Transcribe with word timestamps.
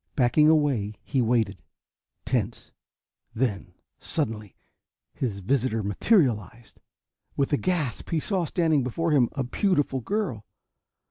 Backing 0.15 0.49
away, 0.49 0.95
he 1.03 1.21
waited, 1.21 1.61
tense. 2.25 2.71
Then, 3.35 3.75
suddenly, 3.99 4.55
his 5.13 5.41
visitor 5.41 5.83
materialized. 5.83 6.79
With 7.37 7.53
a 7.53 7.57
gasp, 7.57 8.09
he 8.09 8.19
saw 8.19 8.45
standing 8.45 8.81
before 8.81 9.11
him 9.11 9.29
a 9.33 9.43
beautiful 9.43 9.99
girl. 10.01 10.43